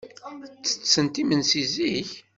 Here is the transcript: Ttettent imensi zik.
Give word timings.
Ttettent 0.61 1.21
imensi 1.21 1.63
zik. 1.73 2.09